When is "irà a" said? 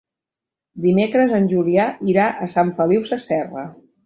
2.15-2.49